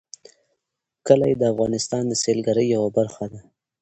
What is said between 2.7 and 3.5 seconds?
یوه برخه ده.